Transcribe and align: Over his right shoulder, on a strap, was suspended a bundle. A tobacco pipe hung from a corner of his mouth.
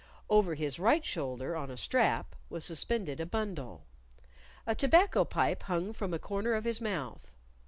Over 0.31 0.55
his 0.55 0.79
right 0.79 1.05
shoulder, 1.05 1.55
on 1.55 1.69
a 1.69 1.77
strap, 1.77 2.35
was 2.49 2.65
suspended 2.65 3.19
a 3.19 3.25
bundle. 3.27 3.85
A 4.65 4.73
tobacco 4.73 5.25
pipe 5.25 5.61
hung 5.61 5.93
from 5.93 6.11
a 6.11 6.17
corner 6.17 6.55
of 6.55 6.63
his 6.63 6.81
mouth. 6.81 7.29